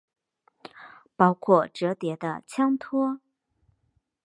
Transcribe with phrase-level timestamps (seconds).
[1.15, 3.21] 包括折叠的枪托。